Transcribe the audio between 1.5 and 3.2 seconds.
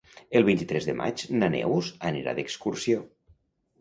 Neus anirà d'excursió.